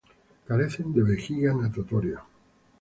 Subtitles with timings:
[0.47, 2.25] Carecen de vejiga natatoria.